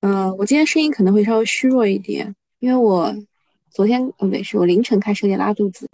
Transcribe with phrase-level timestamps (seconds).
[0.00, 3.14] 嗯，我今天声音可能会稍微虚弱一点，因为我
[3.70, 5.86] 昨天，呃，不对，是我凌晨开始有点拉肚子，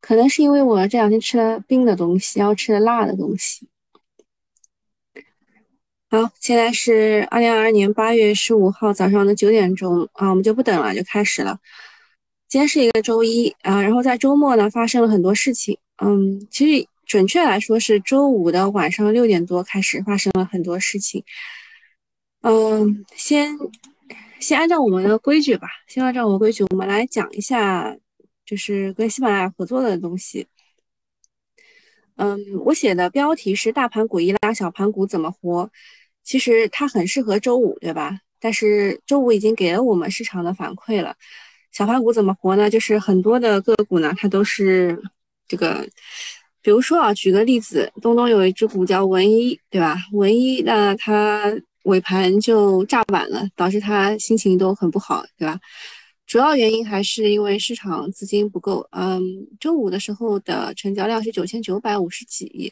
[0.00, 3.68] 可能是因为我这两天吃了冰的东西，然后吃了辣的东西。
[6.10, 11.58] 好，现在是二零二二年八月十五号早上的九点钟啊，我们就不等了，就开始了。
[12.48, 21.22] 今天是一个周一啊，然后在周末呢发生了很多事情，嗯，其实准确来说是周五的晚上六点多开始发生了很多事情。
[22.42, 23.58] 嗯，先
[24.40, 27.96] 先按照我们的规矩吧，先按照我们规矩，我们来讲一下，
[28.46, 30.46] 就是跟喜马拉雅合作的东西。
[32.16, 35.68] 嗯，我写的标题是“大盘股一拉，小盘股怎么活”，
[36.22, 38.20] 其实它很适合周五，对吧？
[38.40, 41.16] 但是周五已经给了我们市场的反馈了，
[41.72, 42.70] 小盘股怎么活呢？
[42.70, 45.00] 就是很多的个股呢，它都是
[45.48, 45.86] 这个，
[46.62, 49.96] 比如说啊，举个例子，东东有一只股叫文一，对吧？
[50.12, 51.52] 文一那它。
[51.84, 55.58] 尾盘就炸板了，导致他心情都很不好，对吧？
[56.26, 58.86] 主要原因还是因为市场资金不够。
[58.90, 59.20] 嗯，
[59.58, 62.70] 周五的时候的成交量是九千九百五十几亿，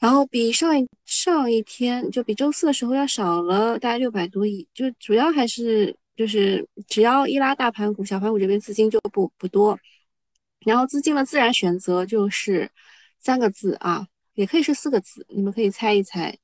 [0.00, 4.66] 然后比上一上一天就比周四的时候要少了大概六百多亿。
[4.74, 9.78] 就主要还是就是只要一拉大盘股，小盘股这边资金就不不多。
[10.66, 12.68] 然后资金的自然选择就是
[13.20, 16.36] 三个字啊，也可以是四个字，你们可以猜一猜。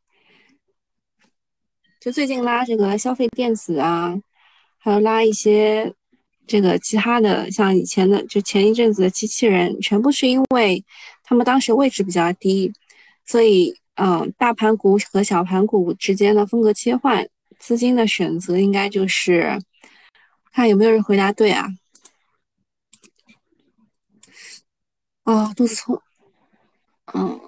[2.06, 4.16] 就最近拉这个消费电子啊，
[4.78, 5.92] 还有拉一些
[6.46, 10.84] 这个其他的，像以前的就前一阵子的机器人，全部是因为
[11.24, 12.72] 他们当时位置比较低，
[13.24, 19.60] 所以嗯，大盘股和小盘股之间的风格切换，资金的选择应该就是
[20.52, 21.66] 看有没有人回答对啊？
[25.24, 26.00] 哦，肚子痛，
[27.14, 27.40] 嗯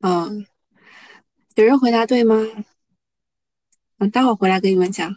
[0.00, 0.46] 嗯。
[1.56, 2.36] 有人回答对吗？
[3.98, 5.16] 嗯，待会儿回来跟你们讲。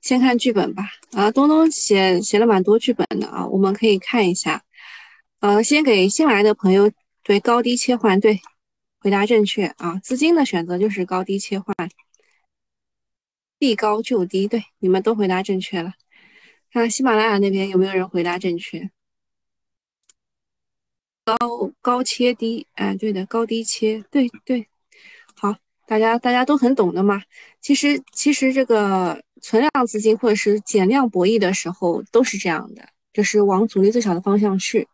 [0.00, 0.84] 先看剧本吧。
[1.12, 4.64] 啊，东东写写了蛮多剧本的啊，我们可以看一下。
[5.38, 6.90] 呃，先给新来的朋友，
[7.22, 8.40] 对高低切换，对，
[8.98, 9.96] 回答正确啊。
[10.02, 11.72] 资金的选择就是高低切换，
[13.56, 15.92] 避高就低，对，你们都回答正确了。
[16.72, 18.90] 看喜马拉雅那边有没有人回答正确？
[21.24, 21.36] 高
[21.80, 24.66] 高切低，哎，对的，高低切，对对。
[25.90, 27.20] 大家大家都很懂的嘛。
[27.60, 34.86] 其实其实这个存量资金或者是减量博弈的时候都是这样的，就是往阻力最小的方向去。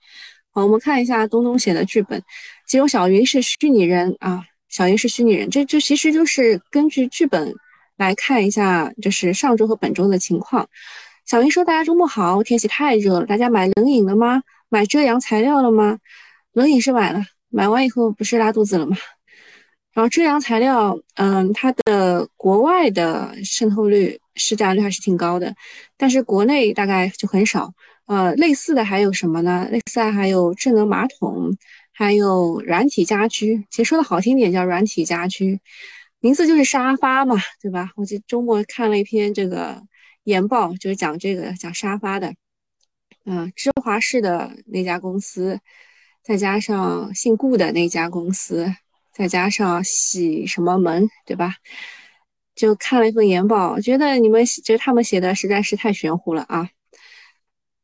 [0.53, 2.23] 好，我们看一下东东写的剧本。
[2.67, 5.51] 其中小云是虚拟人啊，小云是虚拟人。
[5.51, 7.55] 这这其实就是根据剧本
[7.99, 10.67] 来看一下，就是上周和本周的情况。
[11.27, 14.43] 小云说：“大家周末好，天气太热了，大家买冷饮了吗？
[14.71, 15.99] 买遮阳材料了吗？
[16.55, 18.97] 冷饮是买了，买完以后不是拉肚子了吗？”
[19.97, 25.55] 然后遮阳材料，嗯，它的国外的渗透率、市占率还是挺高的，
[25.97, 27.73] 但是国内大概就很少。
[28.05, 29.67] 呃，类似的还有什么呢？
[29.71, 31.51] 类似还有智能马桶，
[31.93, 33.65] 还有软体家居。
[33.71, 35.59] 其实说的好听点叫软体家居，
[36.21, 37.91] 名字就是沙发嘛，对吧？
[37.97, 39.83] 我这周末看了一篇这个
[40.25, 42.35] 研报，就是讲这个讲沙发的。
[43.25, 45.59] 嗯，芝华士的那家公司，
[46.23, 48.71] 再加上姓顾的那家公司。
[49.16, 51.54] 再加上洗什么门，对吧？
[52.54, 56.69] 就看了一份研报，觉得你们觉得他们写的实在是太玄乎了啊。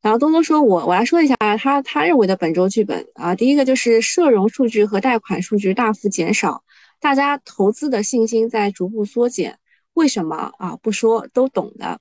[0.02, 6.62] 然后东东说，我我来说一下他他认为的本周剧本啊，第一个就是社融数据和贷款数据大幅减少，
[7.00, 9.58] 大家投资的信心在逐步缩减。
[9.94, 10.76] 为什么啊？
[10.82, 11.98] 不说都懂的。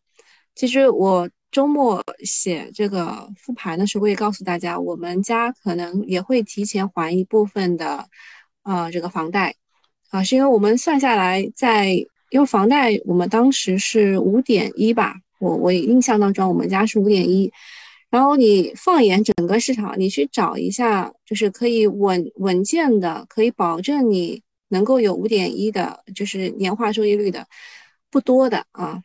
[0.56, 8.08] 其实我周末写这个复盘的时候，我也告诉大家，我们家可能也会提前还一部分的。
[8.64, 9.56] 啊，这个房贷
[10.10, 11.94] 啊，是因为我们算下来，在
[12.30, 17.52] 因为房贷我们当时是五点一吧，我我印象当中我们家是五点一，
[18.10, 27.46] 然后你放眼整个市场，你去找一下，就是可以稳稳健的，可以保证你能够有五点一的，就是年化收益率的，
[28.10, 29.02] 不多的啊。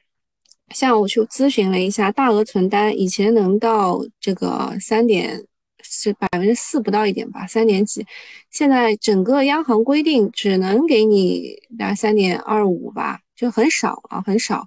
[0.71, 5.45] 像我去咨询了一下，大额存单以前能到这个三点。
[5.89, 8.07] 是百分之四不到一点吧，三点几。
[8.51, 14.67] 现在整个央行规定只能给你大概三点二五吧，就很少啊，很少。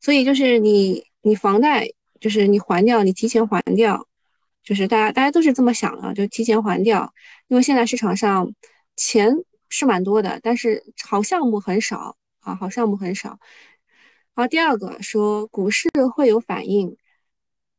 [0.00, 1.88] 所以就是你你房贷
[2.20, 4.06] 就是你还掉，你提前还掉，
[4.62, 7.12] 就是大家大家都是这么想的，就提前还掉。
[7.48, 8.52] 因为现在市场上
[8.96, 9.32] 钱
[9.68, 13.38] 是蛮多的，但是好项目很少啊，好项目很少。
[14.34, 16.96] 好，第二个说股市会有反应。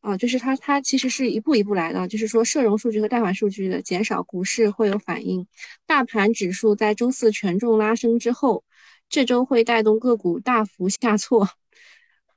[0.01, 2.07] 啊，就是它，它其实是一步一步来的。
[2.07, 5.45] 就是说，社融数据和贷款数据的减少，股市会有反应。
[5.85, 8.63] 大盘指数在周四权重拉升之后，
[9.09, 11.49] 这周会带动个股大幅下挫，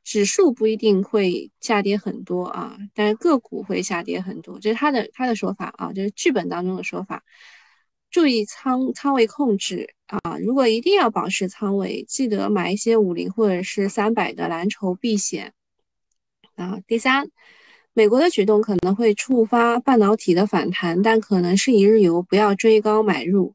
[0.03, 7.23] 指数不一定会下跌很多啊，但是个股会下跌很多，这是他的他的说法啊，就是剧本当中的说法。
[8.11, 15.53] 注意仓仓位控制啊，如果一定要保持仓位，记得买一些五零或者是三百的蓝筹避险
[16.61, 16.79] 啊。
[16.87, 17.29] 第三，
[17.93, 23.55] 美国的举动可能会触发半导体的反弹，但可能是一日游，不要追高买入。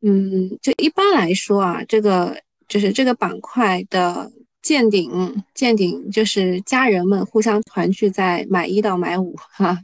[0.00, 4.30] 嗯，就一般来说啊，这个就是这个板块的
[4.62, 9.78] 见顶，见顶就是家人们互相团聚在买一到买五哈。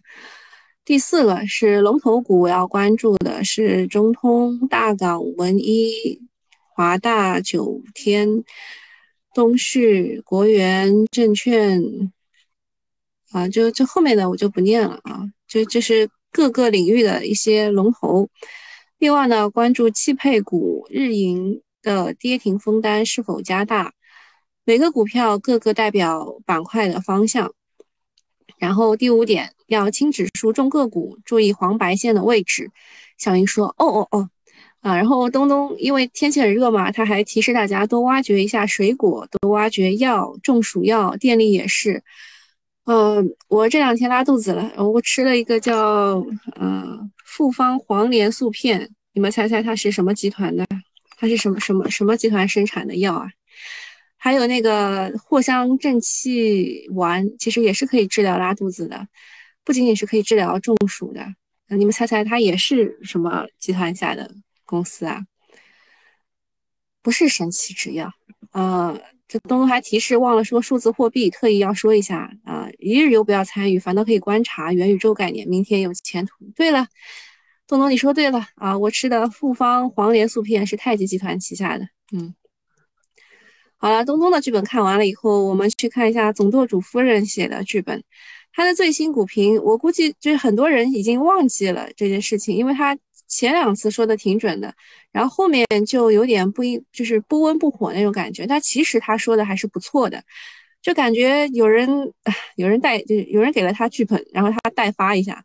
[0.85, 6.21] 第四个是龙头股，我要关注的是中通、大港、文一、
[6.75, 8.45] 华大、九天、
[9.35, 11.83] 东旭、国元证券
[13.33, 18.29] 啊，就这后面的我就不念了啊，就就是各个领域的一些龙头。
[18.99, 23.93] 另外呢，关注汽配股日营的跌停封单是否加大，
[24.65, 27.53] 每个股票各个代表板块的方向。
[28.57, 32.71] 然后第五点，要轻指数重个股，注意黄白线的位置。
[33.19, 34.31] 小云说：“哦哦哦，
[34.85, 42.01] 啊。”然后东东因为天气很热嘛，他还提示大家多挖掘一下水果，多挖掘药、中暑药、电力也是。
[42.87, 46.25] 嗯，我这两天拉肚子了，我吃了一个叫
[46.61, 47.11] 嗯。
[47.35, 50.65] 复方黄连素片，你们猜猜它是什么集团的？
[51.19, 53.27] 它是什么什么什么集团生产的药啊？
[54.17, 59.05] 还有那个藿香正气丸，其实也是可以治疗拉肚子的，
[59.65, 61.27] 不仅仅是可以治疗中暑的。
[61.67, 64.31] 那你们猜猜它也是什么集团下的
[64.65, 65.21] 公司啊？
[67.03, 68.11] 不是神奇制药。
[68.53, 76.33] 呃，这东东还提示忘了说数字货币，特意要说一下啊，一日游不要参与，反倒可以观察元宇宙概念，明天有前途。
[76.55, 76.87] 对了。
[77.67, 78.77] 东东，你说对了啊！
[78.77, 81.89] 我吃的复方黄连素片是太极集团旗下的。
[82.13, 82.35] 嗯，
[83.79, 88.05] 好了，东东的剧本看完了以后，我们去看一下总舵主夫人写的剧本。
[88.53, 92.95] 他的最新股评，我估计就是很多人已经忘记了这件事情，因为他
[93.27, 94.75] 前两次说的挺准的，
[95.13, 98.47] 然后后面就有点不一，就是不温不火那种感觉。
[98.47, 100.23] 但其实他说的还是不错的，
[100.83, 101.89] 就感觉有人
[102.57, 105.45] 有人带，就有人给了他剧本，然后他代发一下。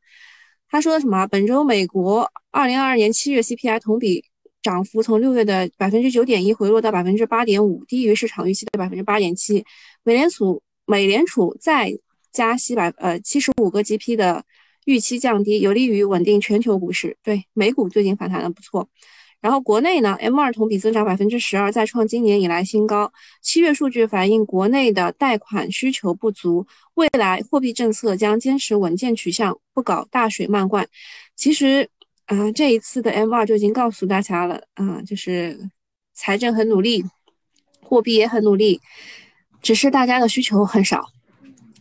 [0.72, 1.26] 他说什么？
[1.28, 4.24] 本周美国二零二二年七月 CPI 同比
[4.62, 9.66] 涨幅从六月的百分之九点一回落到百分之八点五，低于市场预期的百分之八点七。
[10.04, 11.92] 美联储美联储再
[12.32, 14.46] 加息百呃七十五个 GP 的
[14.90, 17.16] 预期降低，有利于稳定全球股市。
[17.22, 18.90] 对美股最近反弹的不错。
[19.40, 23.14] 然后国内呢，M2 同比增长百分之十二，再创今年以来新高。
[23.40, 26.66] 七月数据反映国内的贷款需求不足，
[26.96, 30.88] 未来货币政策将坚持稳健取向，不搞大水漫灌。
[31.36, 31.88] 其实
[32.26, 35.70] 啊，这一次的 M2 就已经告诉大家了啊，就是
[36.16, 37.06] 财政很努力，
[37.84, 38.82] 货币也很努力，
[39.62, 41.06] 只是大家的需求很少。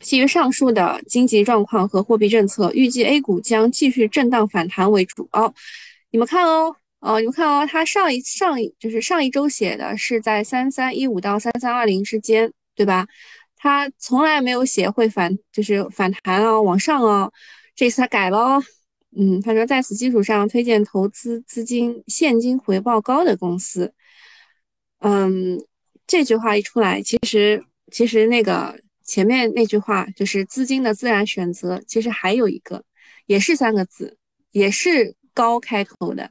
[0.00, 5.29] 基于上述的经济状况和货币政策，预计 A 股将继续震荡反弹为主。
[5.33, 5.53] 哦，
[6.11, 6.75] 你们看哦。
[7.00, 13.06] 哦，你们看哦，他上一上一就是上一周写的是在三三一五到三三二零之间，对吧？
[13.56, 17.33] 他从来没有写会反，就是反弹哦，往上哦。
[17.77, 18.65] 这次他改了哦，
[19.17, 23.94] 嗯，他说在此基础上推荐投资资金现金回报高的公司。
[24.99, 25.56] 嗯，
[26.05, 28.77] 这句话一出来，其实其实那个
[29.08, 32.84] 前面那句话就是资金的自然选择，其实还有一个，
[33.24, 34.19] 也是三个字，
[34.50, 36.31] 也是高开头的。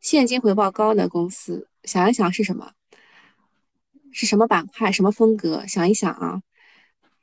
[0.00, 2.72] 现金回报高的公司，想一想是什么？
[4.10, 4.90] 是什么板块？
[4.90, 5.64] 什么风格？
[5.68, 6.42] 想一想啊，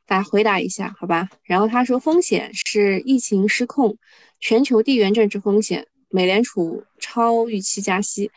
[0.06, 1.28] 大家回答一下，好吧？
[1.44, 3.98] 然后他说，风险是疫情失控、
[4.40, 8.32] 全球地缘政治风险、美联储超预期加息。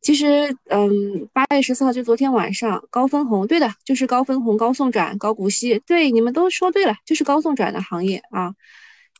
[0.00, 5.78] 其实，嗯，八月十四号就昨天晚上，高分红，对的，就是高分红、高送转、高股息。
[5.86, 8.54] 对，你们都说对了，就是高送转的行业啊，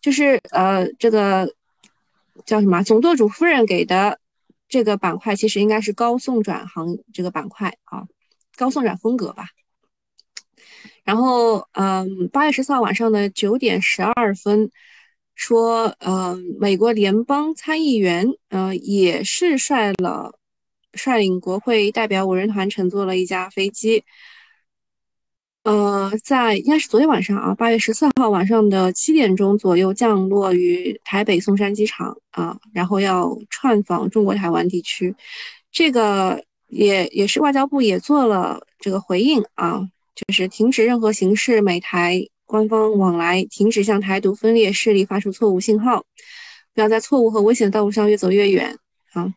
[0.01, 1.53] 就是呃，这个
[2.47, 2.83] 叫什么？
[2.83, 4.19] 总舵主夫人给的。
[4.73, 8.05] 这个板块其实应该是高送转行这个板块啊，
[8.57, 9.47] 高送转风格吧。
[11.03, 14.71] 然后，嗯，八月十四号晚上的九点十二分，
[15.35, 20.39] 说，嗯，美国联邦参议员，呃，也是率了
[20.93, 24.05] 率领国会代表五人团乘坐了一架飞机。
[25.63, 35.15] 呃，在应该是昨天晚上啊，八月十四号晚上的七点钟左右降落于台北松山机场啊，然后要串访中国台湾地区，
[35.71, 39.81] 这个也也是外交部也做了这个回应啊，
[40.15, 46.03] 就是停止任何形式美台官方往来，停止向台独分裂势力发出错误信号，
[46.75, 48.75] 不要在错误和危险的道路上越走越远
[49.13, 49.31] 啊，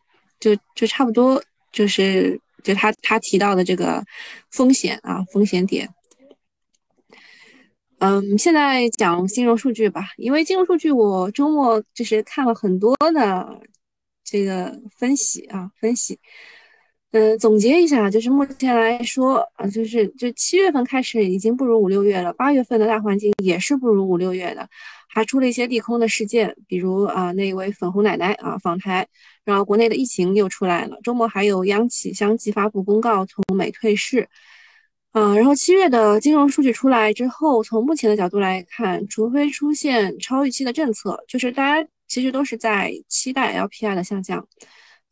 [0.44, 4.04] 就就差不多就是就他他提到的这个
[4.50, 5.88] 风险啊风险点。
[8.00, 13.58] 嗯，现在讲金融数据吧，因为金融数据我周末就是看了很多的
[14.22, 16.18] 这个分析啊分析。
[17.12, 24.68] 嗯，总结一下，就是目前来说啊，就是就七月份开始已经不如五六月了，八月份的大环境也是不如五六月的，
[25.08, 29.06] 还出了一些利空的事件，比如啊那位粉红奶奶啊访台，
[29.44, 34.28] 然后国内的疫情又出来了，周末还有央企相继发布公告从美退市，
[35.12, 44.46] 嗯，然后七月的金融数据出来之后，从目前的角度来看，除非出现超预期的政策，就是大家其实都是在期待 LPR 的下降。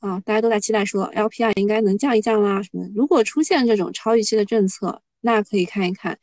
[0.01, 2.85] 啊，大家都在期待说 LPR 应该能降一降啦什么？
[2.93, 6.19] 如果出现这种超预期的政策，那可以看一看，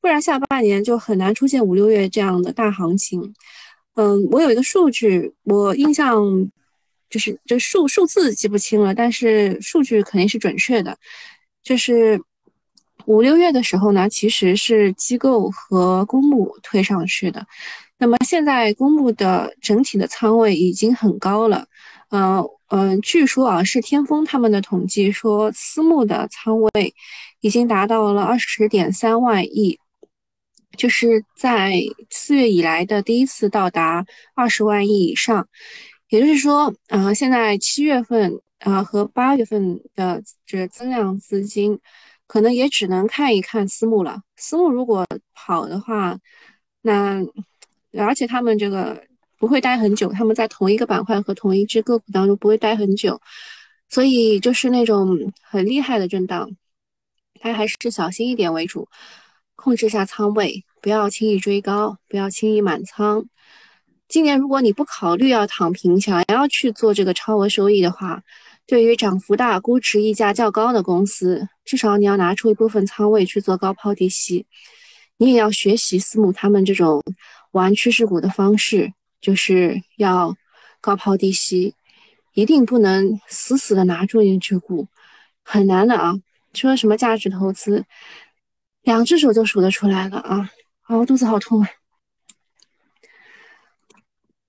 [0.00, 3.32] 不然下半年就很难出现五六月这样的大行情。
[3.94, 6.50] 嗯，我有一个数据，我印象
[7.12, 10.98] 就是这数数字记不清了，但是数据肯定是准确的。
[11.62, 12.20] 就是
[13.04, 17.46] 五六月的时候呢，其实是机构和公募推上去的，
[17.98, 21.66] 那么现在公募的整体的仓位已经很高了，
[22.10, 22.42] 嗯。
[22.74, 26.94] 嗯，据说啊，是天风他们的统计说，私募的仓位
[27.42, 29.78] 已经达到了二十点三万亿，
[30.74, 35.46] 就是在四月以来的第一次到达二十万亿以上。
[36.12, 41.80] 也就是说，啊，现在七月份啊和八月份的这增量资金，
[42.26, 44.20] 可能也只能看一看私募了。
[44.36, 46.18] 私募如果跑的话，
[46.82, 47.24] 那
[47.96, 49.02] 而且他们这个。
[49.42, 53.20] 不会待很久，他们在同一个板块和同一只个股当中不会待很久，
[53.88, 56.48] 所以就是那种很厉害的震荡，
[57.40, 58.86] 大家还是小心一点为主，
[59.56, 63.26] 控制下仓位，不要轻易追高，不要轻易满仓。
[64.12, 68.22] 今年如果你不考虑要躺平，想要去做这个超额收益的话，
[68.66, 74.44] 对于涨幅大、估值溢价较高的公司，至少你要拿出一部分仓位去做高抛低吸，
[75.16, 77.02] 你也要学习私募他们这种
[77.52, 78.92] 玩趋势股的方式。
[79.18, 80.36] 就是要
[80.82, 81.74] 高抛低吸，
[82.34, 84.88] 一定不能死死的拿住一只股，
[85.42, 86.12] 很难的啊！
[86.52, 87.86] 说什么价值投资，
[88.82, 90.50] 两只手就数得出来了啊！
[90.82, 91.68] 啊，我肚子好痛啊！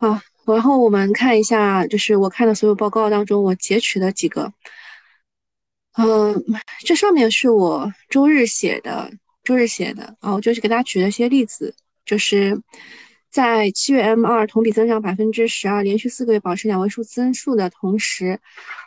[0.03, 4.51] 好，然后我们看一下，就是我看的所有报告当中，我截取的几个，
[5.97, 6.43] 嗯，
[6.85, 9.09] 这上面是我周日写的，
[9.45, 11.73] 周日写的啊，我就是给大家举了一些例子，
[12.05, 12.61] 就是。
[13.31, 18.39] 在七月 M 二同比增长百分之十二，连续四个月保持两位数增速的同时，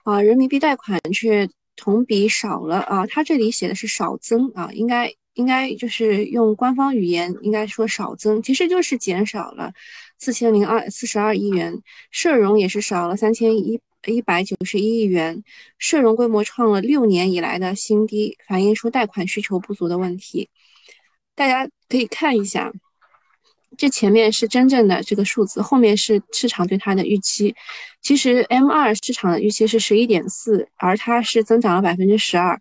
[0.04, 3.04] 啊，人民币贷款却同比少了啊。
[3.08, 9.72] 它这里写的是少增啊，应该应该就是用官方语言应该说少增，其实就是减少了
[10.18, 11.80] 四千零二四十二亿元，
[12.10, 15.42] 社融也是少了三千一一百九十一亿元，
[15.78, 20.48] 社融规模创了六年以来的新低，反映出贷款需求不足的问题。
[21.34, 22.72] 大家可以看一下。
[23.76, 27.54] 这前面是真正的这个数字，后面是市场对它的预期。
[28.00, 32.58] 其实 M 二市场的预期是十一点四，而它是增长了百分之十二，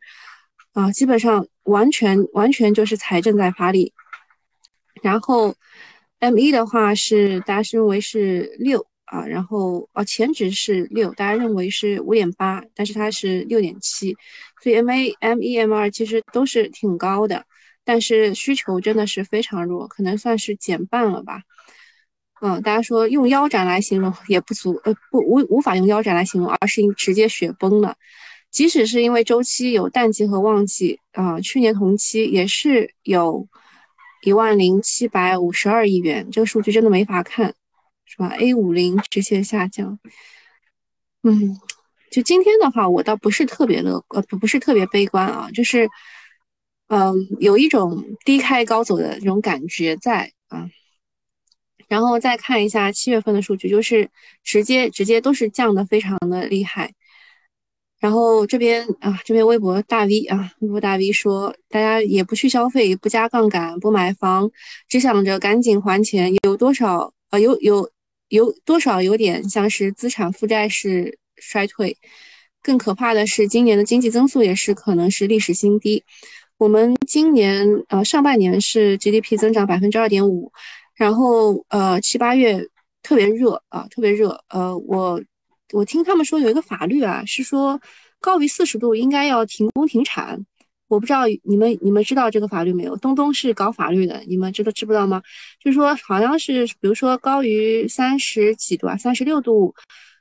[0.73, 3.93] 啊，基本上完全完全就是财政在发力。
[5.01, 5.55] 然后
[6.25, 14.17] M 一的话是大家是认为是六啊，然后哦前值是六，大家认为是五点八，但是它是六点七，
[14.63, 17.45] 所以 M A M 一 M 二其实都是挺高的。
[17.83, 21.41] 但是需求真的是非常弱，可能算是减半了吧。
[22.41, 27.95] 嗯，大家说用腰斩来形容也不足，呃，不无无法用腰斩来形容，而是直接雪崩了。
[28.49, 33.47] 即使是因为周期有淡季和旺季啊，去年同期也是有
[34.25, 37.55] 一万零七百五十二亿元，这个数据真的没法看，
[38.03, 39.97] 是吧？A 五零直线下降。
[41.23, 41.57] 嗯，
[42.11, 45.89] 就今天的话，我倒不是特别乐，呃，不不是特别悲观啊，就是。
[46.87, 50.69] 嗯，有一种低开高走的这种感觉在啊，
[51.87, 54.07] 然后再看一下七月份的数据，就是
[54.43, 56.93] 直接直接都是降的非常的厉害。
[57.99, 64.49] 然后这边啊，这边微博大 V 啊，微博大 V 说，大家也不去消费，不加杠杆，不买房，
[64.87, 67.89] 只想着赶紧还钱，有多少呃有有
[68.29, 71.97] 有多少有点像是资产负债式衰退。
[72.61, 76.03] 更可怕的是，今年的经济增速也是可能是历史新低。
[76.57, 80.51] 我们今年呃上半年是 GDP 增长百分之二点五，
[80.95, 82.67] 然后呃七八月
[83.03, 84.39] 特别热啊，特别热。
[84.49, 85.21] 呃，我
[85.75, 87.77] 我听他们说有一个法律啊，是说
[88.21, 90.39] 高于四十度应该要停工停产。
[90.87, 92.95] 我不知道你们你们知道这个法律没有？
[92.95, 95.21] 东东是搞法律的，你们知道知不知道吗？
[95.59, 99.75] 就是说好像是比如说高于三十几度啊，三十六度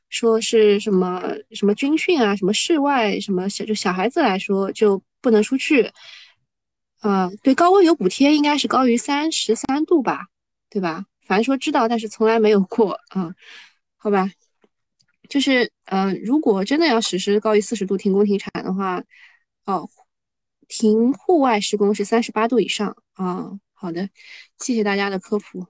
[0.08, 5.88] 说是什么什么军训啊，什么室外什么小就小孩子来说就不能出去。
[7.02, 10.26] 呃，对，高温有补贴，应该是高于三十三度吧，
[10.68, 11.04] 对吧？
[11.26, 13.32] 反正说知道，但是从来没有过啊，
[13.96, 14.28] 好吧。
[15.28, 19.02] 就是，嗯，如果真的要实施高于四十度停工停产的话，
[19.66, 19.88] 哦，
[20.69, 23.50] 停户外施工是三十八度以上啊。
[23.73, 24.09] 好的，
[24.59, 25.66] 谢谢大家的科普。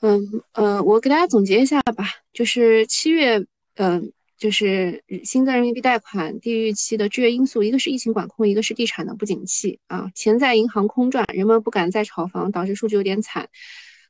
[0.00, 0.20] 嗯
[0.52, 3.44] 呃，我给大家总结一下吧，就是七月，
[3.74, 13.48] 嗯，就是新增人民币贷款低于预期的制约因素，一个是疫情管控，一个是地产的不景气啊，钱在银行空转，人们不敢再炒房，导致数据有点惨，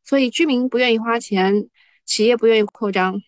[0.05, 1.69] 所以居民不愿意花钱，
[2.05, 3.23] 企业不愿意扩张。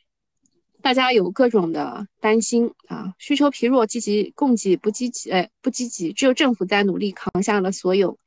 [0.83, 8.19] 大家有各种的担心啊，需求疲弱，积极供给不积极，哎，不积极，只有政府在努力扛下了所有，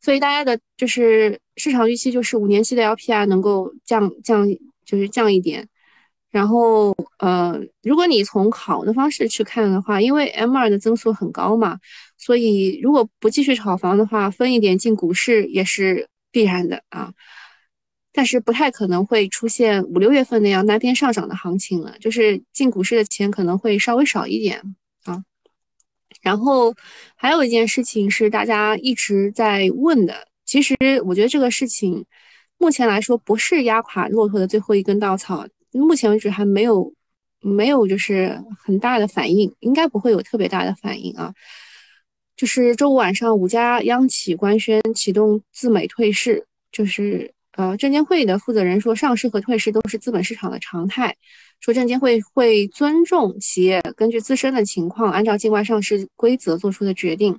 [0.00, 4.46] 所以大家的就是市场预期就是五年期的 LPR 能够降降，
[4.84, 5.68] 就是降一点，
[6.30, 11.78] 然后呃，如果你从好的方式去看的话，因为 M2 的增速很高嘛，
[12.16, 17.12] 所以如果不继续炒房的话，分一点进股市也是必然的啊。
[18.10, 24.60] 但是不太可能会出现五六月份那样单边上涨的行情了，就是进股市的钱可能会稍微少一点
[25.04, 25.22] 啊。
[26.22, 26.74] 然后
[27.14, 30.74] 还有一件事情是大家一直在问的，其实
[31.04, 32.04] 我觉得这个事情
[32.56, 36.92] 目前来说不是压垮骆驼的最后一根稻草，目前为止还没有
[37.40, 41.32] 没有就是很大的反应，应该不会有特别大的反应啊。
[42.36, 47.32] 就是周五晚上五家央企官宣启动自美退市，就是。
[47.58, 51.16] 呃，证监会的负责人说，上市和退市都是资本市场的常态。
[51.58, 57.36] 说证监会会尊重企业根据自身的情况，按照境外上市规则做出的决定。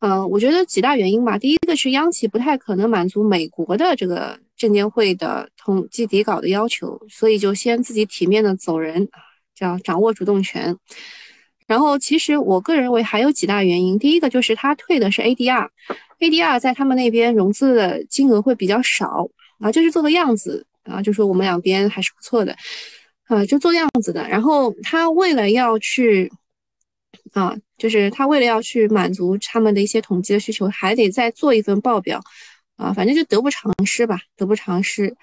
[0.00, 1.38] 嗯，我觉得几大原因吧。
[1.38, 9.08] 第一个是央企不太可能满足美国的这个证监会的统计底稿的要求，所以就先自己体面的走人，
[9.54, 10.76] 叫掌握主动权。
[11.68, 13.96] 然后，其实我个人认为还有几大原因。
[14.00, 15.68] 第一个就是他退的是 ADR
[16.20, 19.28] ADR 在他们那边融资的金额会比较少
[19.60, 22.56] 啊，就是做个样子啊，就说我们两边还是不错的
[23.26, 24.28] 啊，就做样子的。
[24.28, 26.30] 然后他为了要去
[27.32, 32.20] 啊，就是他为了要去满足他们的一些统计的需求，还得再做一份报表
[32.76, 35.14] 啊，反正就得不偿失吧，得不偿失。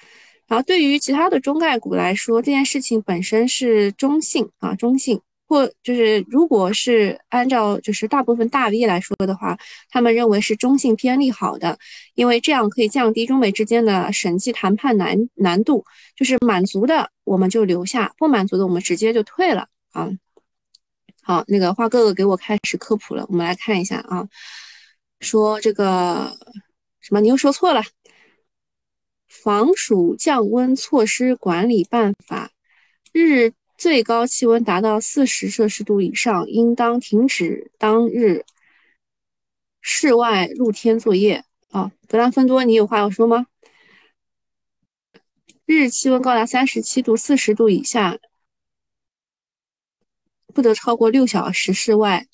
[0.47, 5.19] 然后对于其他的中概股来说，这件事情本身是中性啊，中性。
[5.47, 9.55] 或就是，如果是按照就是大部分大 V 来说的话，
[9.89, 11.77] 他们认为是中性偏利好的，
[12.15, 20.10] 因为这样可以降低中美之间的审计谈判难难度，就是满足的我们就留下，不满足的我们直接就退了啊。
[21.21, 24.27] 好，那个花哥哥给我开始科普了，我们来看一下啊，
[25.19, 26.36] 说这个
[27.01, 27.21] 什么？
[27.21, 27.81] 你又说错了，
[29.27, 32.49] 《防暑降温措施管理办法》
[33.19, 33.53] 日。
[33.77, 38.45] 最高气温达到四十摄氏度以上，应当停止当日
[39.81, 41.43] 室外露天作业。
[41.71, 43.47] 啊，格兰芬多，你有话要说吗？
[45.65, 48.17] 日气温高达三十七度、四十度以下，
[50.53, 52.25] 不得超过六小时室外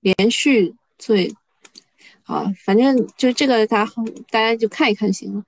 [0.00, 1.14] 连续作。
[2.24, 3.92] 啊，反正就这个，大家
[4.30, 5.44] 大家就看一看就行了。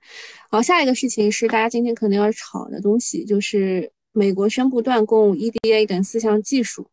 [0.49, 3.91] 好，下一个事情是大家今天可能要吵的东西，就是。
[4.17, 6.87] 美国宣布断供 EDA 等四项技术，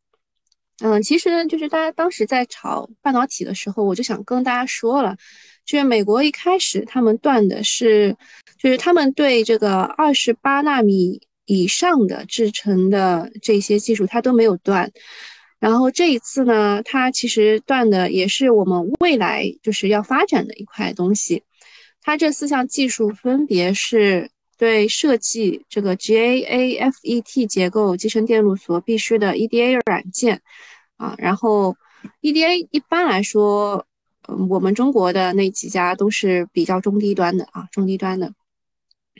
[0.82, 5.16] 嗯，其实就是大家当时在炒半导体的时候，我就想跟大家说了，
[5.64, 8.14] 就是美国一开始他们断的是，
[8.58, 14.92] 就是他们对这个二十八纳米以上的制成的这些技术，它都没有断，
[15.58, 21.42] 然后这一次呢，它其实断的也是我们未来就是要发展的一块东西，
[22.02, 24.30] 它这四项技术分别是。
[24.64, 30.40] 对设计这个 GAAFET 结构集成电路所必须的 EDA 软件
[30.96, 31.77] 啊，然后
[32.22, 33.85] EDA 一般来说，
[34.27, 38.33] 嗯，我们中国的那几家都是比较中低端的啊，中低端的。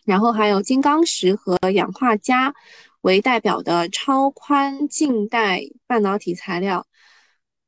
[0.07, 2.55] 然后还有金刚石和氧化镓
[3.03, 6.87] 为代表的超宽静带半导体材料。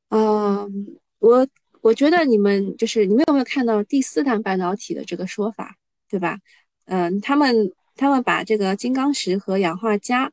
[0.09, 1.47] 嗯，我
[1.81, 5.75] 我觉得你们就是你们有没有看到第四代半导体的这个说法，
[6.09, 6.39] 对吧？
[6.87, 10.31] 嗯，他们他们把这个金刚石和氧化镓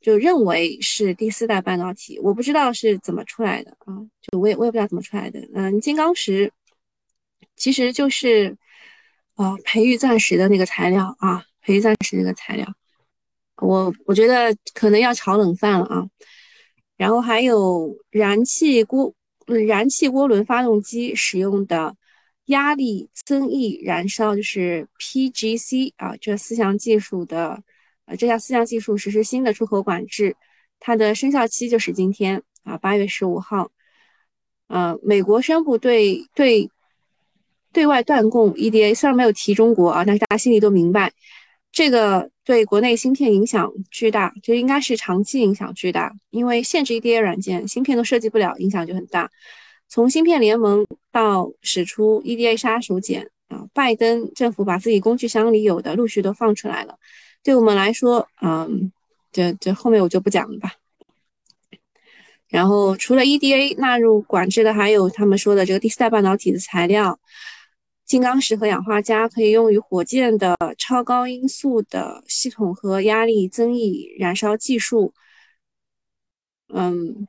[0.00, 5.40] 就认为是第四代半导体，我不知道是怎么出来的啊，就我也我也不知道怎么出来的。
[5.54, 6.50] 嗯，金刚石
[7.56, 8.56] 其实就是
[9.34, 12.66] 啊培育钻石的那个材料啊，培育钻石那个材料，
[13.56, 16.06] 我我觉得可能要炒冷饭了啊。
[16.96, 19.12] 然后还有燃气锅
[19.46, 21.94] 燃气涡轮发动机使用的。
[22.48, 27.62] 压力增益燃烧就是 PGC 啊，这四项技术的
[28.04, 30.36] 呃，这项四项技术实施新的出口管制，
[30.80, 33.70] 它的生效期就是今天啊，八月十五号。
[34.68, 36.70] 呃，美国宣布对对
[37.72, 41.12] 对外断供 EDA，虽然没有提中国啊，但是大家心里都明白，
[41.72, 49.30] 这个对国内芯片影响巨大，就应该是长期影响巨大，因为限制 EDA 软件，芯片都设计不了，影响就很大。
[49.88, 56.98] 从芯片联盟到使出 EDA 杀手锏啊，拜登政府把自己工具箱里有的陆续都放出来了。
[57.42, 58.92] 对我们来说，嗯，
[59.32, 60.72] 这这后面我就不讲了吧。
[62.48, 67.18] 然后除了 EDA 纳入管制的，还有他们说的这个第四代半导体的材料，
[68.04, 75.12] 金刚石和氧化镓可以用于火箭的超高音速的系统和压力增益燃烧技术。
[76.68, 77.26] 嗯，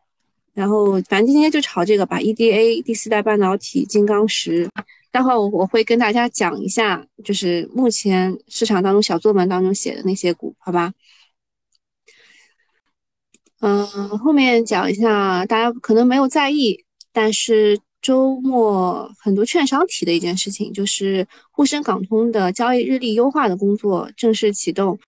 [0.59, 4.69] 然后反正今天就炒这个吧，EDA 第四代半导体金刚石。
[5.09, 10.91] 待会我我会跟大家讲一下，就是目前市场当中小作文当中写的那些股，好吧？
[13.61, 13.87] 嗯，
[14.19, 24.99] 后面讲一下，大家可能没有在意，但是周末很多券商提的一件事情，就是沪深港通的交易日历优化的工作正式启动。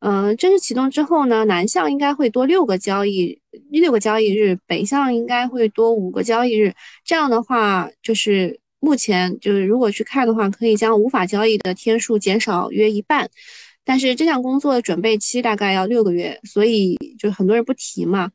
[0.00, 6.74] 嗯，正式启动之后呢，南向应该会多六个交易六个交易日，北向应该会多五个交易日。
[7.04, 13.28] 这样的话，就是目前就是如果去看的话，可以将无法交易的天数减少约一半。
[13.84, 18.30] 但是这项工作的准备期大概要六个月，所以就很多人不提嘛。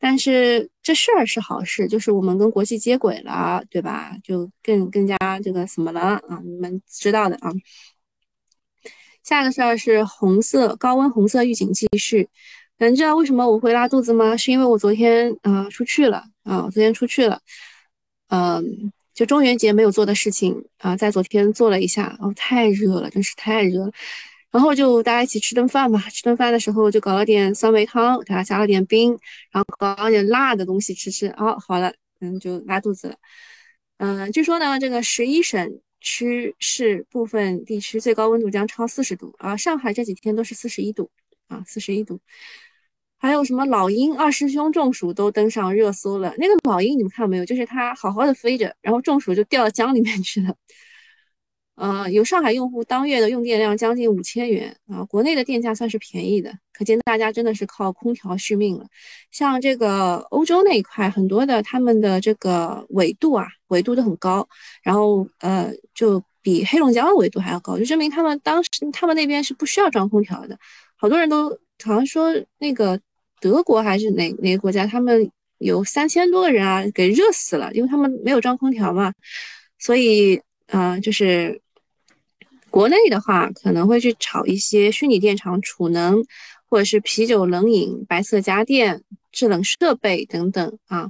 [0.00, 4.16] 但是这事儿是好事，就是我们跟国际接轨了，对吧？
[4.22, 6.40] 就更更加这个什么了啊？
[6.44, 7.50] 你们知道的啊。
[9.24, 12.28] 下一个事儿是红色高温红色预警继续。
[12.78, 14.36] 你知道为什么我会拉肚子吗？
[14.36, 17.40] 是因为我昨天啊出去了啊，昨天出去了，
[18.28, 22.14] 嗯，就中元节没有做的事情啊，在昨天做了一下。
[22.20, 23.92] 哦，太热了，真是太热了。
[24.50, 29.18] 然后就大家一起吃顿饭嘛，吃顿饭的时候就搞了点酸梅汤，给它加了点冰，
[29.50, 31.28] 然后搞了点辣的东西吃吃。
[31.38, 33.14] 哦，好了，嗯，就拉肚子了。
[33.98, 41.10] 嗯，据说呢，这个十一省区市部分地区最高温度将超四十度啊，上海这几天都是四十一度
[41.48, 42.20] 啊，四十一度。
[43.18, 46.34] 还有什么老鹰二师兄中暑都登上热搜了？
[46.36, 47.44] 那个老鹰你们看到没有？
[47.44, 50.54] 就是它好好的飞着，然后中暑就掉到江里面去了。
[51.76, 58.86] 呃，有上海用户当月的用电量将近五千元啊，国内的电价算是便宜的，可见大家真的是靠空调续命了。
[59.32, 64.48] 像这个欧洲那一块，很多的他们的这个纬度啊，纬度都很高，
[64.84, 70.56] 然后呃，就比黑龙江的纬度还要高，就证明他们当时他们那边是不需要装空调的。
[70.94, 71.50] 好多人都
[71.82, 73.00] 好像说那个
[73.40, 79.12] 德国还是哪哪个国家，他们有三千多个人啊，给热死了，因为他们没有装空调嘛，
[79.80, 81.60] 所以啊，就是。
[82.74, 86.24] 国内的话，可能会去炒一些虚拟电厂储能，
[86.68, 91.08] 或者是啤酒冷饮、白色家电、制冷设备等等啊。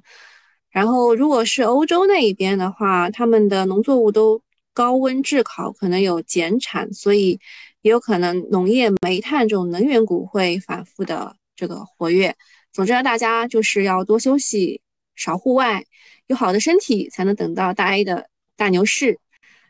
[0.68, 4.42] 然后，如果是欧洲那一边的话，他们的农作物都
[4.74, 7.40] 高温炙烤，可能有减产，所以
[7.81, 12.37] 也有可能农业、煤炭这种能源股会反复的这个活跃。
[12.74, 14.83] 总之，大家就是要多休息，
[15.16, 15.83] 少户外，
[16.27, 19.18] 有好的身体，才能等到大 A 的大牛市。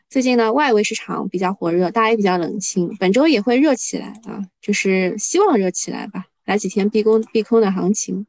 [0.09, 8.25] 最近呢，外围市场比较火热，大家也比较冷清，本周也会热起来啊，就是希望热起来吧，来几天避空避空的行情。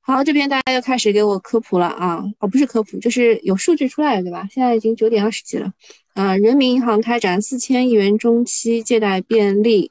[0.00, 4.46] 好，这边大家又开始给我科普了啊，哦，不是科普，就是有数据出来了，对吧？
[4.50, 5.72] 现在已经九点二十几了，
[6.14, 9.90] 啊，人民银行开展四千亿元中期借贷便利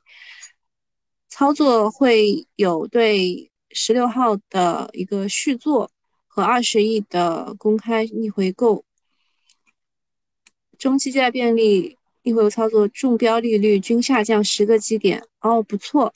[1.27, 5.91] 操作，会有对十六号的一个续作
[6.25, 8.84] 和二十亿的公开逆回购。
[10.77, 16.11] 中期借贷便利逆回购操作中标利率均下降十个基点哦，不错。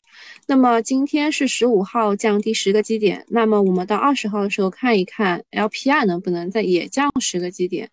[0.47, 7.89] 那么今天是十五号降低十个基点，那么我们到二十号的时候看一看 LPR 能不能再也降十个基点。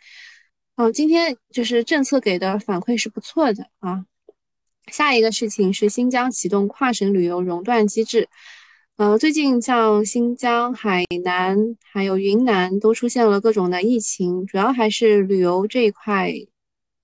[0.77, 4.07] 哦，今天就是政策给的反馈是不错的啊。
[4.91, 8.29] 下一个事情是新疆启动跨省旅游熔断机制。
[8.97, 16.33] 呃，最近像新疆、海南还有云南都出现了各种的疫情，主要还是旅游这一块。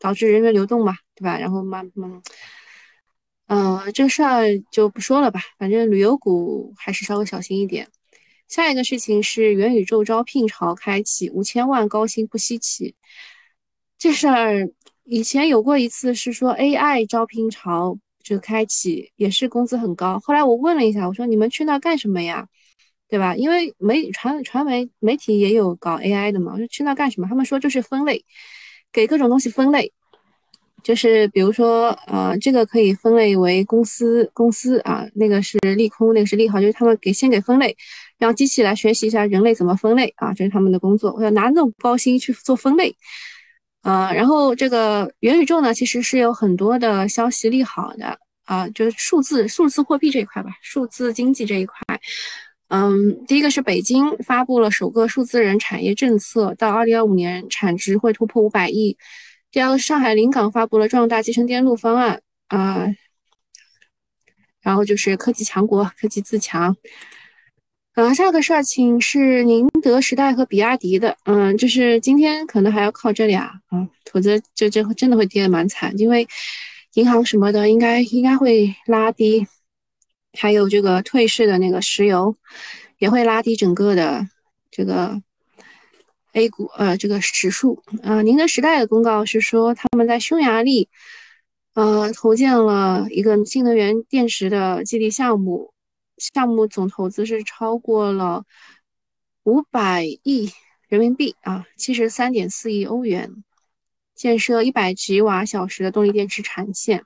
[0.03, 1.39] 导致人员流动嘛，对吧？
[1.39, 2.21] 然后嘛，嗯，
[3.47, 5.41] 呃，这个事儿就不说了吧。
[5.59, 7.89] 反正旅游股还是稍微小心一点。
[8.49, 12.97] 下一个事情是元宇宙招聘潮开启，五千万高薪不稀奇。
[13.97, 14.69] 这事儿
[15.05, 20.19] 以前有过一次，是说 AI 招聘潮就开启，也是工资很高。
[20.21, 22.49] 后来我问了一下，我说你们去那干什么呀？
[23.09, 23.37] 对吧？
[23.37, 27.29] 因为媒传传媒媒体也有搞 AI 的嘛，我说去那干什么？
[27.29, 28.25] 他们说就是分类。
[28.93, 29.91] 给各种东西分类，
[30.83, 37.77] 就是比如说，呃，这个可以分类为公司公司啊，那个是利空，那个是利好，就是他们给先给分类，
[38.19, 41.13] 让机器来学习一下人类怎么分类啊，这是他们的工作。
[41.15, 42.95] 我要拿那种高薪去做分类，
[43.83, 51.77] 啊，然后这个元宇宙呢，其实是有很多的消息利好的啊，就是数字数字货币这一块吧，数字经济这一块。
[52.75, 58.97] 嗯，第一个是北京发布了首个数字人产业政策，到二零二五年产值会突破五百亿。
[59.51, 62.87] 第二个上海临港发布了壮大集成电路方案啊，
[64.63, 66.75] 然后就是科技强国，科技自强。
[67.95, 76.27] 嗯，下个事情是宁德时代和比亚迪的，嗯，就是今天可能还要靠这俩啊，否则就这真的会跌得蛮惨，因为
[76.95, 79.47] 银行什么的应该应该会拉低。
[80.39, 82.37] 还有这个退市的那个石油，
[82.99, 84.27] 也会拉低整个的
[84.71, 85.21] 这个
[86.33, 88.23] A 股呃这个指数啊。
[88.23, 90.89] 宁德时代的公告是说，他们在匈牙利
[91.75, 95.75] 呃投建了一个新能源电池的基地项目，
[96.17, 98.45] 项目总投资是超过了
[99.45, 100.51] 五百亿
[100.89, 103.45] 人民币啊，七十三点四亿欧元，
[104.15, 107.05] 建设一百吉瓦小时的动力电池产线。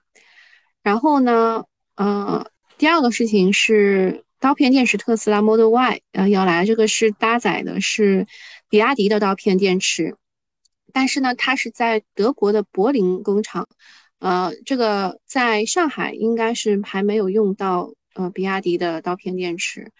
[0.83, 1.65] 然后呢，
[1.97, 2.47] 呃。
[2.79, 8.27] 第二个事情是刀片电池，特斯拉 Model Y 呃要来，这个是搭载的是
[8.69, 10.15] 比亚迪的刀片电池，
[10.93, 13.67] 但是呢，它是在德国的柏林工厂，
[14.19, 19.91] 呃，这个在上海应该是还没有用到呃比亚迪的刀片电池，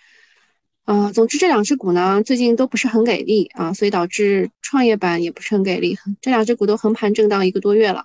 [0.85, 8.05] 呃，总之这两只股呢最近都不是很给力啊，所以导致创业板也不是很给力，这两只股都横盘震荡一个多月了。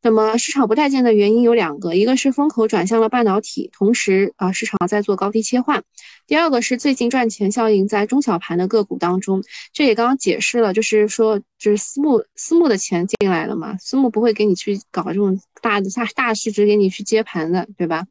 [0.00, 5.80] 那么市场不待见的原因有两个，一个是风口转向了半导体，同时啊市场在做高低切换；
[6.24, 9.42] 第二个是最近赚钱效应在中小盘的个股当中。
[9.72, 18.06] 这也刚刚解释了，就是说就是私募私募的钱进来了嘛，私募不会给你去搞这种大的大大市值给你去接盘的，对吧？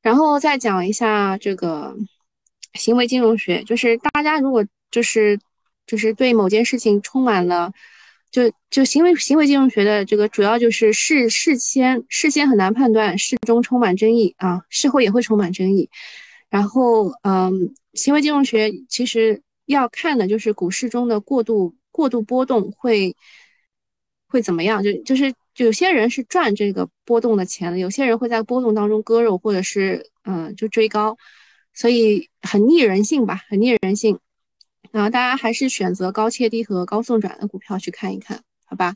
[0.00, 1.94] 然后再讲一下这个
[2.72, 5.38] 行为金融学，就是大家如果就是
[5.86, 7.70] 就是对某件事情充满了。
[8.30, 15.88] 就就行为行为金融学的这个主要就是事事先事先很难判断，事中充满争议啊，事后也会充满争议。
[16.48, 23.14] 然后嗯，行为金融学其实要看的就是股市中的过度过度波动会
[24.28, 24.82] 会怎么样？
[24.82, 31.16] 就就是有些人是赚这个波动的钱的，有些人会在波动当中割肉，或者是嗯就追高，
[31.74, 34.18] 所以很逆人性吧，很逆人性。
[34.92, 38.94] 啊，大家还是选择高切低和高送转的股票去看一看，好吧？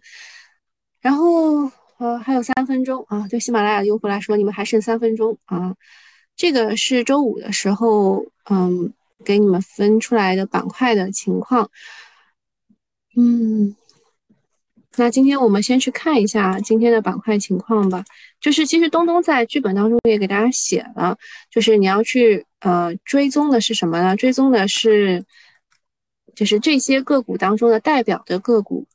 [1.00, 5.74] 然后呃，还有三分钟啊，对喜马拉雅用户来说，你们还剩三分钟啊。
[6.34, 8.92] 这个是周五的时候，嗯，
[9.24, 11.70] 给你们分出来的板块的情况。
[13.16, 13.76] 嗯，
[14.96, 18.02] 那今天我们先去看一下今天的板块情况吧。
[18.40, 21.16] 就是其实东东在剧本当中也给大家写了，
[21.50, 24.16] 就是你要去呃追踪的是什么呢？
[24.16, 25.24] 追踪的是。
[26.34, 28.86] 就是这些个股当中的代表的个股，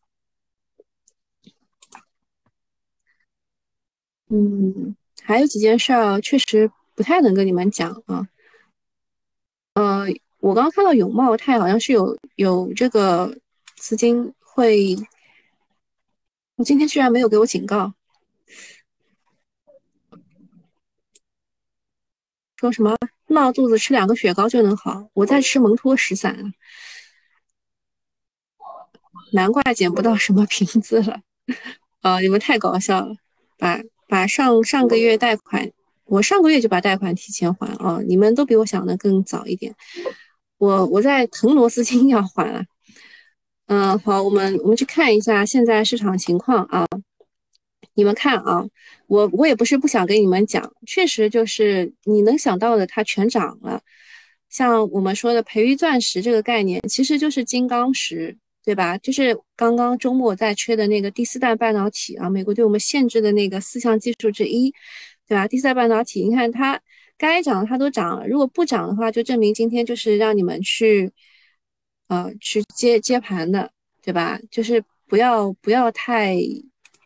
[4.30, 8.28] 嗯，还有几件事儿确实不太能跟你们讲啊。
[9.73, 10.06] 呃，
[10.39, 13.36] 我刚刚看到永茂泰好像是有有这个
[13.75, 14.95] 资金会，
[16.56, 17.93] 我今天居然没有给我警告，
[22.58, 22.97] 说什么
[23.28, 26.52] 闹肚子吃两个雪糕就能好，我在吃蒙脱石散啊。
[29.32, 31.22] 难怪捡不到什么瓶子了，
[32.02, 32.20] 啊！
[32.22, 33.15] 你们太搞笑了，
[33.58, 35.70] 把把上上个月贷款，
[36.06, 38.00] 我上个月就把贷款提前还啊！
[38.08, 39.74] 你们都比我想的更早一点，
[40.58, 42.63] 我我在腾螺丝金 要还了。
[43.68, 46.86] 嗯，好，我们我们去看一下现在市场情况啊。
[47.96, 48.65] 你们看啊，
[49.08, 53.82] 我我也不是不想给你们讲，确实就是你能想到的它全涨了。
[54.50, 58.38] 像我们说的培育钻石这个概念，其实就是金刚石。
[58.69, 58.95] 对吧？
[58.99, 64.71] 就是刚刚周末在吹的那个第四代半导体啊，美国对我们限制的那个四项技术之一，
[65.27, 65.47] 对吧？
[65.47, 66.79] 第四代半导体，你看它
[67.17, 71.12] 该涨它都涨了，如果不涨的话，就证明今天就是让你们去，
[72.10, 73.71] 呃，去接接盘的，
[74.03, 74.39] 对吧？
[74.51, 76.38] 就是不要不要太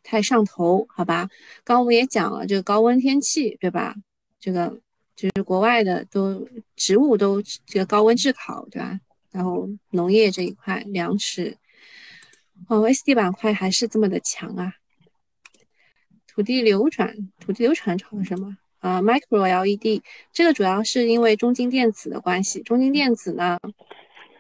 [0.04, 1.30] 太上头，好吧？
[1.64, 3.96] 刚我们也讲了这个高温天气，对吧？
[4.38, 4.78] 这个
[5.16, 6.46] 就是国外的都
[6.76, 9.00] 植物都这个高温炙烤，对吧？
[9.34, 11.58] 然后农业这一块，粮食，
[12.70, 14.74] 哦，SD 板块还是这么的强啊。
[16.28, 22.62] 土地流转，土地流转炒的什么啊？Micro LED 这个主要是因为中金电子的关系。
[22.62, 23.60] 中金电子呢，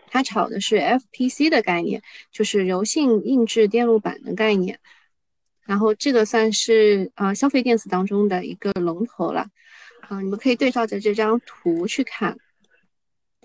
[0.07, 2.01] 它炒的是 FPC 的概念，
[2.31, 4.79] 就是柔性硬质电路板的概念。
[5.65, 9.47] 然后这个算是啊消费电子当中的一个龙头了，
[10.01, 12.37] 啊，你们可以对照着这张图去看，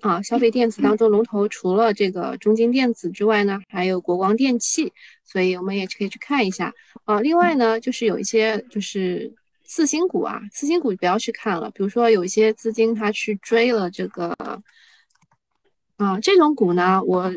[0.01, 4.91] 啊，消费电子当中龙头除了这个中金电子之外呢，还有国光电器，
[5.25, 6.73] 所以我们也可以去看一下，
[7.05, 9.33] 啊，另外呢就是有一些就是
[9.65, 14.35] 次新股啊，次新股不要去看了，比如说有一些资金它去追了这个，
[15.97, 17.31] 啊，这种股呢，我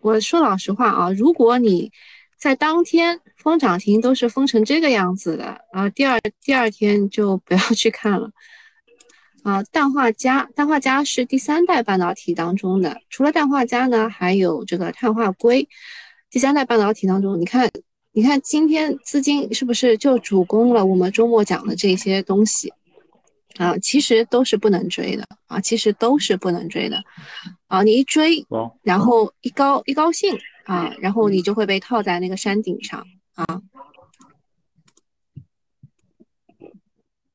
[0.00, 1.90] 我说老实话啊，如果你
[2.36, 8.30] 在当天封涨停都是封成这个样子的啊，第二第二天就不要去看了
[9.48, 9.62] 啊。
[9.72, 15.66] 氮化镓，氮化镓是第三代半导体当中的，除了氮化镓呢，还有这个碳化硅。
[16.30, 17.70] 第三代半导体当中，你看，
[18.12, 22.72] 你看今天资金是不是就主攻了我们周末讲的这些东西
[23.56, 23.78] 啊？
[23.78, 27.02] 其实都是不能追的啊，其实都是不能追的
[27.68, 27.82] 啊。
[27.82, 28.44] 你一追，
[28.82, 30.38] 然后一高一高兴。
[30.68, 33.02] 啊，然后你就会被套在那个山顶上
[33.34, 33.46] 啊！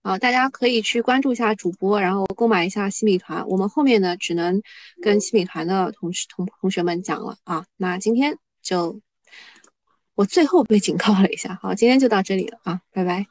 [0.03, 3.47] 啊，大家可以去关注一下主播，然后购买一下新米团。
[3.47, 4.61] 我们后面呢，只能
[5.01, 7.65] 跟新米团的同事同同学们讲了啊。
[7.77, 8.99] 那今天就
[10.15, 13.25] 我最后被警告了一下，好，今天就到这里了啊，拜拜。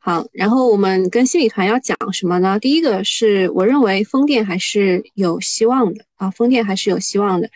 [0.00, 2.58] 好，然后我们跟心理团要讲什么呢？
[2.58, 7.48] 第一个是我认为风电还是有希望的啊，风电还是有希望的。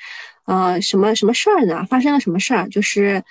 [0.45, 1.85] 呃，什么什么事儿呢？
[1.87, 2.69] 发生了什么事儿？
[2.69, 3.23] 就是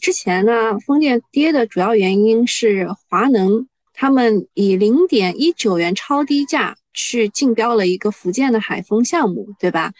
[0.00, 9.92] 之前呢，风电跌的主要原因是华能他们以零点一九元超低价去竞标了一个福建的海风项目，对吧？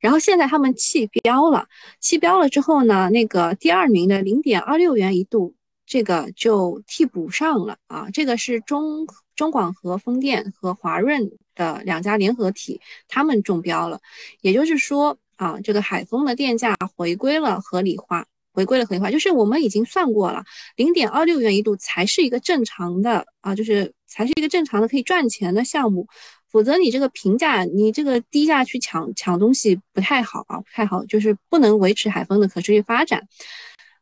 [0.00, 1.66] 然后现在他们弃标了，
[2.00, 5.54] 弃标了之后呢，那个第二名的零点二六元一度。
[5.84, 14.00] 这个就替补上了啊，这个是中中广核风电和华润的两家联合体，他们中标了，
[14.40, 20.42] 也就是说啊，这个海风的电价回归了合理化，回归了合理化，就是我们已经算过了，
[20.76, 26.06] 零点二六元一度才是一个正常的啊，就是才是一个正常的可以赚钱的项目，
[26.50, 33.26] 否则你这个平价，你这个低价去抢抢东西不太好啊，不太好，就是不能维持海风的可持续发展。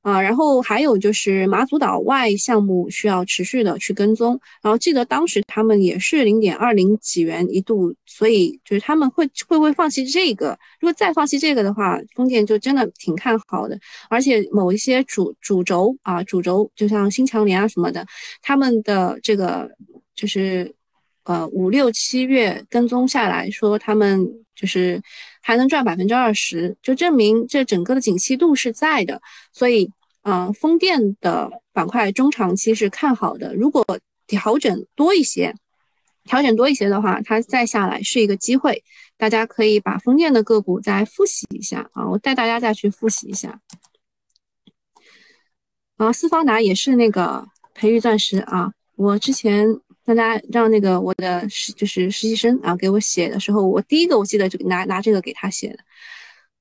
[0.02, 10.58] 啊，然后还有就是马祖岛外项目需要持续的去跟踪，然后记得当时他们也是零点二零几元一度，所以就是他们会会不会放弃这个？
[10.80, 18.06] 如果再放弃这个的话，风电就真的挺看好的，而且某一些主主轴啊，主轴就像新强联啊什么的，
[18.40, 19.68] 他们的这个
[20.14, 20.74] 就是
[21.30, 25.00] 呃五六七月跟踪下来说，他们就是
[25.40, 29.22] 还能赚百分之二十，就证明这整个的景气度是在的。
[29.52, 29.88] 所以，
[30.22, 33.54] 嗯，风电的板块中长期是看好的。
[33.54, 33.84] 如果
[34.26, 35.54] 调整多一些，
[36.24, 38.82] 调整多一些的话，它再下来是一个机会。
[39.16, 43.60] 大家可以把风电的个股再复习一下啊，我带大家再去复习一下。
[45.96, 49.68] 啊，四方达也是那个培育钻石啊，我之前
[50.10, 55.78] 让大家让那个我的实就是实习生啊给我写的时候，我第一个我记得就拿拿这个给他写的。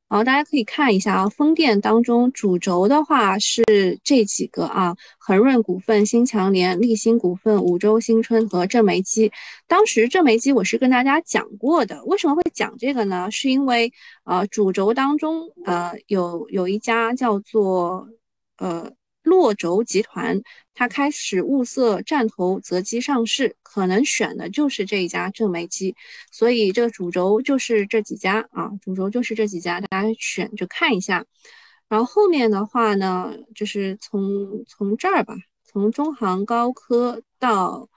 [0.08, 3.64] 好，大家可以看一下啊，风电当中主轴的话是
[4.04, 9.32] 这几个啊，恒润股份、新强联、立新股份、五洲新春和正煤机。
[9.68, 13.32] 当时正煤机我是跟大家讲过的，为什么会讲这个呢？
[13.32, 13.92] 是因为
[14.26, 18.08] 呃，主轴当中呃有有一家叫做
[18.60, 18.92] 呃。
[19.22, 20.42] 洛轴集团，
[20.74, 25.94] 它开始物色战投择机上市，可能选的就是这一家正煤机，
[26.32, 31.24] 所以这个主轴就是这几家啊，主轴就是这几家，大家选就看一下。
[31.90, 37.90] 然后后面的话呢，就是从从这儿吧，从中航高科到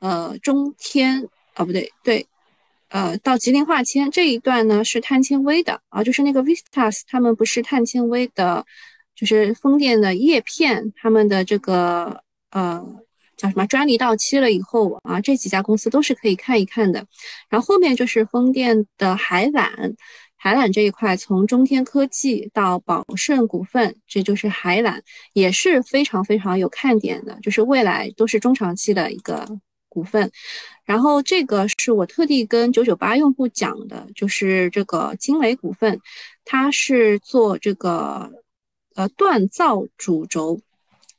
[0.00, 2.26] 呃中天啊，不对，对，
[2.88, 8.66] 呃到吉林化纤这一段呢是碳纤维的啊，就是那个 Vistas，他们不是碳纤维的。
[9.22, 12.84] 就是风电的叶片，他们的这个呃
[13.36, 17.06] 叫什么专利到期了以后啊，这几家公司都是可以看一看的。
[17.48, 19.94] 然后后面就是风电的海缆，
[20.34, 25.00] 海缆这一块从中天科技到宝盛股份，这就是海缆，
[25.34, 29.46] 也是非常非常有看点的，就是未来都是中长期的一个
[29.88, 30.28] 股份。
[30.84, 36.00] 然后这个是我特地跟九九八用户讲的，就是这个金雷股份，
[36.44, 38.28] 它是做这个。
[38.94, 40.60] 呃，锻造主轴，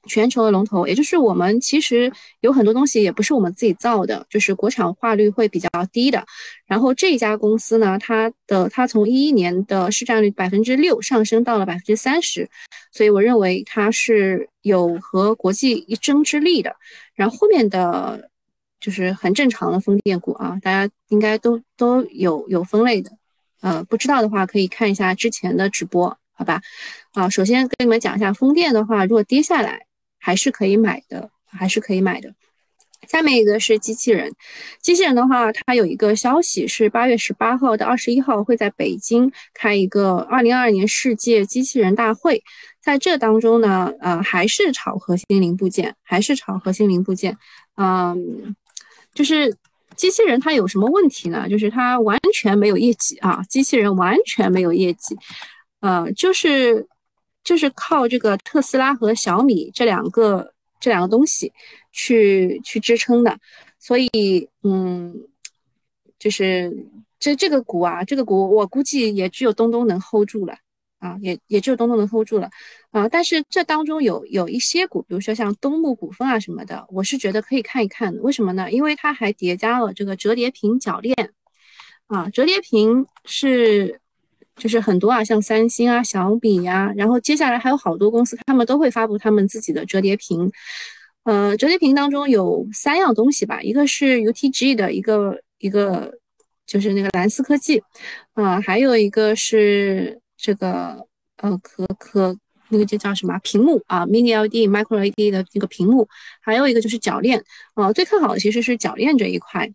[0.05, 2.11] 全球的龙头，也就是我们其实
[2.41, 6.23] 有很多东西也不是我们自己造的，就是国产化率会比较低的。
[6.65, 12.49] 然后这家公司呢，它的它从一一年的市占率百分之六上升到了百分之三十，
[12.91, 16.75] 所以我认为它是有和国际一争之力的。
[17.15, 18.29] 然后后面的
[18.79, 23.09] 就是很正常的风电股啊，大家应该都都有有分类的。
[23.61, 26.17] 呃，不知道的话可以看一下之前的直播。
[26.43, 26.61] 好吧？
[27.13, 29.79] 啊，首先跟你们讲一下，风电的话，如果跌下来
[30.19, 32.33] 还是可以买的，还是可以买的。
[33.07, 34.33] 下面一个是机器人，
[34.81, 42.43] 机器人的话，它有一个消息是八月十八号到二十一号会在北京开一个二零二二年世界机器人大会，
[42.81, 47.37] 在这当中呢，呃，还是炒核心零部件，还是炒核心零部件，
[47.77, 48.53] 嗯，
[49.13, 49.55] 就是
[49.95, 51.47] 机器人它有什么问题呢？
[51.49, 55.15] 就是它完全没有业绩啊，机器人完全没有业绩，
[55.83, 56.87] 呃，就是
[57.43, 61.51] 就是靠这个特斯拉和小米这两个这两个东西。
[61.95, 63.37] 去去支撑的，
[63.77, 65.13] 所以嗯，
[66.17, 66.75] 就是
[67.19, 70.55] 这这个股啊，这个股我估计也只有东东能 hold 住了
[70.97, 72.49] 啊，也也只有东东能 hold 住了
[72.89, 73.07] 啊。
[73.07, 78.19] 但是这当中有有一些股，比如说像东木股份啊什么的，我是觉得可以看一看的。
[78.23, 78.71] 为什么呢？
[78.71, 81.15] 因为它还叠加了这个折叠屏铰链
[82.07, 84.01] 啊，折叠屏是
[84.55, 90.51] 就是很多啊，像三星啊、小米呀，然后接下来还有好多公司，他们都会发布他们自己的折叠屏。
[91.23, 96.13] 呃，折叠屏当中有三样东西吧，一个是 UTG 的一个一个，
[96.67, 97.81] 就是那个蓝思科技，
[98.33, 100.97] 啊，还有一个是这个
[101.37, 102.37] 呃可可
[102.69, 106.07] 那个就叫什么屏幕啊，Mini LED、Micro LED 的那个屏幕，
[106.41, 107.41] 还有一个就是铰链，
[107.75, 109.71] 呃，最看好的其实是铰链这一块。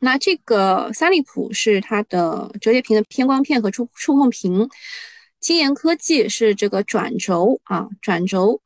[0.00, 4.68] 那这个三利普是它的折叠屏的偏光片和触触控屏，
[5.40, 8.60] 金研科技是这个转轴啊，转轴。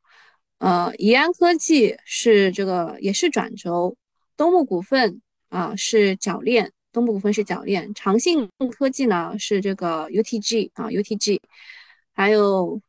[0.57, 3.95] 呃，宜安科技是这个也是转轴，
[4.35, 11.39] 东木股份啊是铰链，东木股份是铰链，长信科技呢是这个 UTG 啊 UTG，
[12.13, 12.81] 还有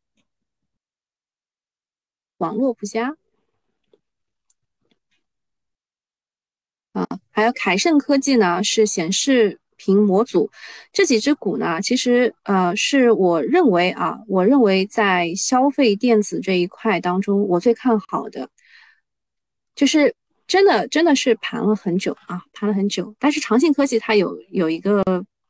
[2.39, 3.17] 网络不佳
[6.93, 9.59] 啊，还有凯盛科技呢是显示。
[9.83, 10.51] 屏模组
[10.93, 18.47] 这几只股呢，其实呃是我认为啊，我认为在消费电子这一块当中，我最看好的，
[19.75, 20.15] 就是
[20.47, 23.15] 真的真的是盘了很久啊，盘了很久。
[23.19, 25.03] 但是长信科技它有有一个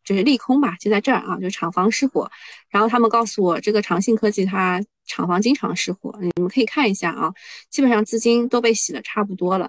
[0.04, 2.30] 就是利空吧，就在这儿啊，就厂房失火。
[2.68, 7.34] 然后他们告诉我，这个长信科技它厂房经常失火，你们可以看一下啊，
[7.68, 9.68] 基本上资金都被洗的差不多了。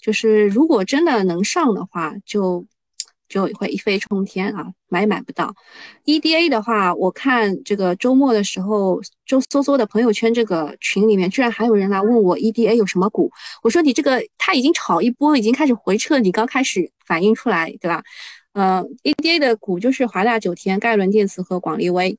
[0.00, 2.66] 就是如果真的能上的话，就。
[3.30, 5.54] 就会一飞冲天啊，买也买不到。
[6.04, 13.30] EDA 的话，我看这个周末的时候，周搜搜的朋友圈这个群里面，居然还有人来问我 EDA 有什么股。
[13.62, 18.02] 我说你这个它已经炒一波，已经开始回撤，你刚开始反应出来，对吧？
[18.52, 22.18] 呃，EDA 的股就是华大九天、盖伦电子和广利威，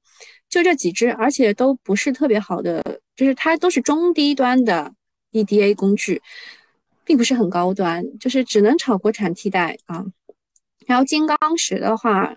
[0.49, 2.81] 就这几只，而且都不是特别好的，
[3.17, 4.93] 就是它都是中低端的
[5.33, 6.21] EDA 工具，
[7.03, 10.05] 并不是很高端，就是只能炒国产替代啊。
[10.85, 12.35] 然后金刚石的话，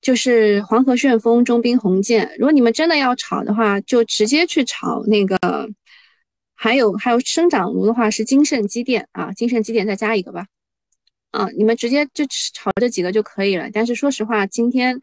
[0.00, 2.30] 就是黄河旋风、中兵红箭。
[2.38, 5.38] 如果你们真的要炒的话，就直接去炒那个。
[6.54, 10.46] 还有还有生长炉的话是金盛机电啊，金盛机电再加一个吧。
[11.32, 12.24] 啊，你们直接就
[12.54, 13.68] 炒这几个就可以了。
[13.72, 14.96] 但是说实话，今天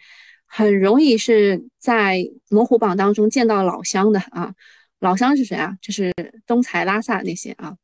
[0.46, 4.54] 很容易是在模糊榜当中见到老乡的啊。
[5.02, 5.76] 老乡是谁啊？
[5.82, 6.14] 就是
[6.48, 7.76] 东财、拉萨那些啊。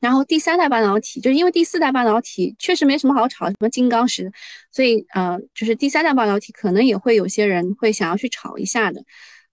[0.00, 4.32] 然后第三代半导体，就是因为第四代半导体确实没什么好炒，什么金刚石，
[4.72, 9.04] 所以呃，就是第三代半导体可能也会有些人会想要去炒一下的，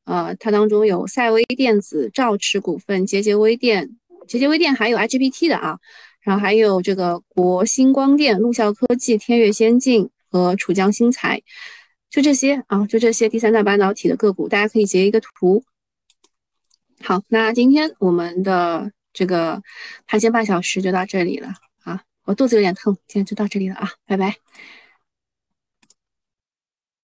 [0.06, 3.90] 呃，它当中有赛微电子、兆驰股份、节节微电、
[4.26, 5.78] 节节微电还有 IGBT 的啊，
[6.22, 11.42] 然后还有这个国星光电、陆校科技、天越先进和楚江新材，
[12.10, 15.66] 就这些啊，就这些第三代半导体的个股，大家可以截一个图。
[17.04, 18.94] 好，那今天我们的。
[19.18, 19.60] 这个
[20.06, 21.52] 盘前半小时就到这里了
[21.84, 24.36] 啊，我肚子有点痛，今天就到这里了啊，拜拜。